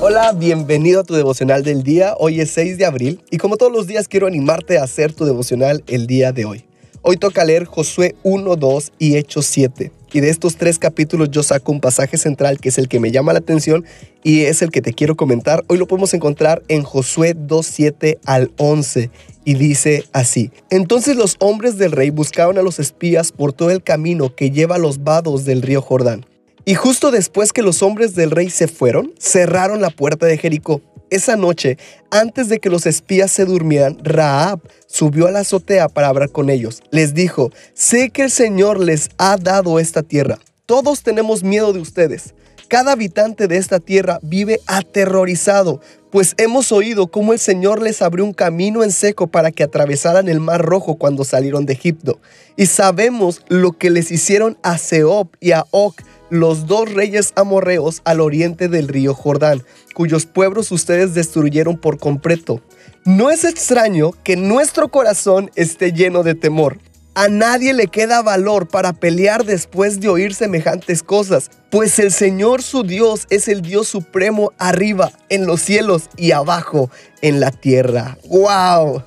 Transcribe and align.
Hola, 0.00 0.32
bienvenido 0.32 1.00
a 1.00 1.04
tu 1.04 1.14
devocional 1.14 1.64
del 1.64 1.82
día. 1.82 2.14
Hoy 2.18 2.40
es 2.40 2.52
6 2.52 2.78
de 2.78 2.84
abril 2.84 3.20
y 3.32 3.38
como 3.38 3.56
todos 3.56 3.72
los 3.72 3.88
días 3.88 4.06
quiero 4.06 4.28
animarte 4.28 4.78
a 4.78 4.84
hacer 4.84 5.12
tu 5.12 5.24
devocional 5.24 5.82
el 5.88 6.06
día 6.06 6.30
de 6.30 6.44
hoy. 6.44 6.64
Hoy 7.02 7.16
toca 7.16 7.44
leer 7.44 7.64
Josué 7.64 8.14
1, 8.22 8.54
2 8.54 8.92
y 9.00 9.16
Hechos 9.16 9.46
7. 9.46 9.90
Y 10.12 10.20
de 10.20 10.30
estos 10.30 10.56
tres 10.56 10.78
capítulos 10.78 11.32
yo 11.32 11.42
saco 11.42 11.72
un 11.72 11.80
pasaje 11.80 12.16
central 12.16 12.60
que 12.60 12.68
es 12.68 12.78
el 12.78 12.86
que 12.86 13.00
me 13.00 13.10
llama 13.10 13.32
la 13.32 13.40
atención 13.40 13.84
y 14.22 14.42
es 14.42 14.62
el 14.62 14.70
que 14.70 14.82
te 14.82 14.92
quiero 14.92 15.16
comentar. 15.16 15.64
Hoy 15.66 15.78
lo 15.78 15.88
podemos 15.88 16.14
encontrar 16.14 16.62
en 16.68 16.84
Josué 16.84 17.34
2, 17.36 17.66
7 17.66 18.18
al 18.24 18.52
11 18.56 19.10
y 19.44 19.54
dice 19.54 20.04
así. 20.12 20.52
Entonces 20.70 21.16
los 21.16 21.34
hombres 21.40 21.76
del 21.76 21.90
rey 21.90 22.10
buscaban 22.10 22.56
a 22.56 22.62
los 22.62 22.78
espías 22.78 23.32
por 23.32 23.52
todo 23.52 23.72
el 23.72 23.82
camino 23.82 24.32
que 24.32 24.52
lleva 24.52 24.76
a 24.76 24.78
los 24.78 25.02
vados 25.02 25.44
del 25.44 25.60
río 25.60 25.82
Jordán. 25.82 26.24
Y 26.64 26.74
justo 26.74 27.10
después 27.10 27.52
que 27.52 27.62
los 27.62 27.82
hombres 27.82 28.14
del 28.14 28.30
rey 28.30 28.50
se 28.50 28.68
fueron, 28.68 29.12
cerraron 29.18 29.80
la 29.80 29.90
puerta 29.90 30.26
de 30.26 30.38
Jericó. 30.38 30.82
Esa 31.10 31.36
noche, 31.36 31.78
antes 32.10 32.48
de 32.48 32.58
que 32.58 32.68
los 32.68 32.84
espías 32.84 33.30
se 33.30 33.46
durmieran, 33.46 33.98
Raab 34.02 34.60
subió 34.86 35.26
a 35.26 35.30
la 35.30 35.40
azotea 35.40 35.88
para 35.88 36.08
hablar 36.08 36.30
con 36.30 36.50
ellos. 36.50 36.82
Les 36.90 37.14
dijo, 37.14 37.50
sé 37.72 38.10
que 38.10 38.24
el 38.24 38.30
Señor 38.30 38.78
les 38.78 39.08
ha 39.16 39.38
dado 39.38 39.78
esta 39.78 40.02
tierra. 40.02 40.38
Todos 40.66 41.02
tenemos 41.02 41.42
miedo 41.42 41.72
de 41.72 41.80
ustedes. 41.80 42.34
Cada 42.68 42.92
habitante 42.92 43.48
de 43.48 43.56
esta 43.56 43.80
tierra 43.80 44.18
vive 44.20 44.60
aterrorizado, 44.66 45.80
pues 46.10 46.34
hemos 46.36 46.70
oído 46.70 47.06
cómo 47.06 47.32
el 47.32 47.38
Señor 47.38 47.80
les 47.80 48.02
abrió 48.02 48.26
un 48.26 48.34
camino 48.34 48.84
en 48.84 48.92
seco 48.92 49.26
para 49.26 49.50
que 49.50 49.62
atravesaran 49.62 50.28
el 50.28 50.40
mar 50.40 50.60
rojo 50.60 50.96
cuando 50.96 51.24
salieron 51.24 51.64
de 51.64 51.72
Egipto. 51.72 52.18
Y 52.56 52.66
sabemos 52.66 53.40
lo 53.48 53.72
que 53.72 53.88
les 53.88 54.10
hicieron 54.10 54.58
a 54.62 54.76
Seop 54.76 55.34
y 55.40 55.52
a 55.52 55.64
Oc 55.70 56.02
los 56.30 56.66
dos 56.66 56.92
reyes 56.92 57.32
amorreos 57.36 58.02
al 58.04 58.20
oriente 58.20 58.68
del 58.68 58.88
río 58.88 59.14
Jordán, 59.14 59.62
cuyos 59.94 60.26
pueblos 60.26 60.70
ustedes 60.72 61.14
destruyeron 61.14 61.78
por 61.78 61.98
completo. 61.98 62.60
No 63.04 63.30
es 63.30 63.44
extraño 63.44 64.12
que 64.22 64.36
nuestro 64.36 64.88
corazón 64.88 65.50
esté 65.54 65.92
lleno 65.92 66.22
de 66.22 66.34
temor. 66.34 66.78
A 67.14 67.28
nadie 67.28 67.72
le 67.72 67.88
queda 67.88 68.22
valor 68.22 68.68
para 68.68 68.92
pelear 68.92 69.44
después 69.44 69.98
de 69.98 70.08
oír 70.08 70.34
semejantes 70.34 71.02
cosas, 71.02 71.50
pues 71.68 71.98
el 71.98 72.12
Señor 72.12 72.62
su 72.62 72.84
Dios 72.84 73.26
es 73.30 73.48
el 73.48 73.60
Dios 73.60 73.88
supremo 73.88 74.52
arriba, 74.56 75.10
en 75.28 75.46
los 75.46 75.60
cielos 75.60 76.10
y 76.16 76.30
abajo, 76.30 76.90
en 77.20 77.40
la 77.40 77.50
tierra. 77.50 78.18
¡Wow! 78.28 79.02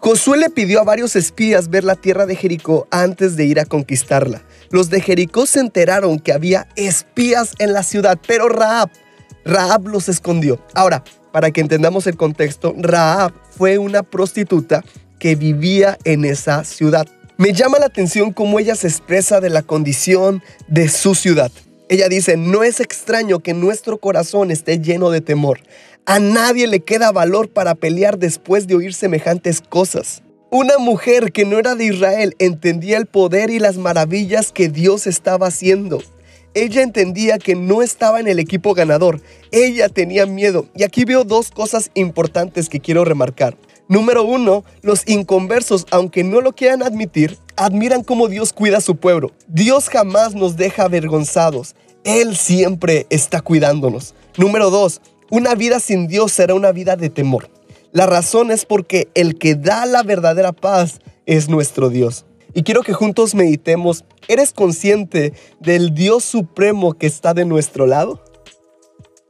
Josué 0.00 0.38
le 0.38 0.50
pidió 0.50 0.80
a 0.80 0.84
varios 0.84 1.16
espías 1.16 1.68
ver 1.68 1.82
la 1.82 1.96
tierra 1.96 2.26
de 2.26 2.36
Jericó 2.36 2.86
antes 2.90 3.36
de 3.36 3.44
ir 3.44 3.58
a 3.58 3.64
conquistarla. 3.64 4.42
Los 4.70 4.90
de 4.90 5.00
Jericó 5.00 5.46
se 5.46 5.60
enteraron 5.60 6.18
que 6.18 6.32
había 6.32 6.68
espías 6.76 7.54
en 7.58 7.72
la 7.72 7.82
ciudad, 7.82 8.18
pero 8.26 8.48
Raab, 8.48 8.90
Raab 9.44 9.88
los 9.88 10.08
escondió. 10.08 10.60
Ahora, 10.74 11.02
para 11.32 11.50
que 11.50 11.60
entendamos 11.60 12.06
el 12.06 12.16
contexto, 12.16 12.74
Raab 12.78 13.32
fue 13.50 13.78
una 13.78 14.02
prostituta 14.02 14.84
que 15.18 15.34
vivía 15.34 15.98
en 16.04 16.24
esa 16.24 16.64
ciudad. 16.64 17.06
Me 17.36 17.52
llama 17.52 17.78
la 17.78 17.86
atención 17.86 18.32
cómo 18.32 18.58
ella 18.58 18.74
se 18.74 18.88
expresa 18.88 19.40
de 19.40 19.50
la 19.50 19.62
condición 19.62 20.42
de 20.68 20.88
su 20.88 21.14
ciudad. 21.14 21.50
Ella 21.88 22.08
dice, 22.08 22.36
no 22.36 22.64
es 22.64 22.80
extraño 22.80 23.40
que 23.40 23.54
nuestro 23.54 23.98
corazón 23.98 24.50
esté 24.50 24.78
lleno 24.80 25.10
de 25.10 25.20
temor. 25.20 25.60
A 26.08 26.20
nadie 26.20 26.68
le 26.68 26.78
queda 26.78 27.10
valor 27.10 27.48
para 27.48 27.74
pelear 27.74 28.16
después 28.16 28.68
de 28.68 28.76
oír 28.76 28.94
semejantes 28.94 29.60
cosas. 29.60 30.22
Una 30.52 30.78
mujer 30.78 31.32
que 31.32 31.44
no 31.44 31.58
era 31.58 31.74
de 31.74 31.86
Israel 31.86 32.36
entendía 32.38 32.96
el 32.96 33.06
poder 33.06 33.50
y 33.50 33.58
las 33.58 33.76
maravillas 33.76 34.52
que 34.52 34.68
Dios 34.68 35.08
estaba 35.08 35.48
haciendo. 35.48 36.00
Ella 36.54 36.82
entendía 36.82 37.38
que 37.38 37.56
no 37.56 37.82
estaba 37.82 38.20
en 38.20 38.28
el 38.28 38.38
equipo 38.38 38.72
ganador. 38.72 39.20
Ella 39.50 39.88
tenía 39.88 40.26
miedo. 40.26 40.68
Y 40.76 40.84
aquí 40.84 41.04
veo 41.04 41.24
dos 41.24 41.50
cosas 41.50 41.90
importantes 41.94 42.68
que 42.68 42.78
quiero 42.78 43.04
remarcar. 43.04 43.56
Número 43.88 44.22
uno, 44.22 44.64
los 44.82 45.08
inconversos, 45.08 45.86
aunque 45.90 46.22
no 46.22 46.40
lo 46.40 46.52
quieran 46.52 46.84
admitir, 46.84 47.36
admiran 47.56 48.04
cómo 48.04 48.28
Dios 48.28 48.52
cuida 48.52 48.78
a 48.78 48.80
su 48.80 48.94
pueblo. 48.94 49.32
Dios 49.48 49.88
jamás 49.88 50.36
nos 50.36 50.56
deja 50.56 50.84
avergonzados. 50.84 51.74
Él 52.04 52.36
siempre 52.36 53.08
está 53.10 53.40
cuidándonos. 53.40 54.14
Número 54.36 54.70
dos, 54.70 55.00
una 55.30 55.54
vida 55.54 55.80
sin 55.80 56.06
Dios 56.06 56.32
será 56.32 56.54
una 56.54 56.72
vida 56.72 56.96
de 56.96 57.10
temor. 57.10 57.50
La 57.92 58.06
razón 58.06 58.50
es 58.50 58.64
porque 58.64 59.08
el 59.14 59.38
que 59.38 59.54
da 59.54 59.86
la 59.86 60.02
verdadera 60.02 60.52
paz 60.52 61.00
es 61.24 61.48
nuestro 61.48 61.88
Dios. 61.88 62.26
Y 62.54 62.62
quiero 62.62 62.82
que 62.82 62.92
juntos 62.92 63.34
meditemos, 63.34 64.04
¿eres 64.28 64.52
consciente 64.52 65.34
del 65.60 65.94
Dios 65.94 66.24
supremo 66.24 66.94
que 66.94 67.06
está 67.06 67.34
de 67.34 67.44
nuestro 67.44 67.86
lado? 67.86 68.22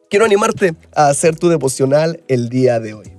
Quiero 0.08 0.24
animarte 0.24 0.74
a 0.94 1.08
hacer 1.08 1.36
tu 1.36 1.48
devocional 1.48 2.22
el 2.28 2.48
día 2.48 2.78
de 2.78 2.94
hoy. 2.94 3.15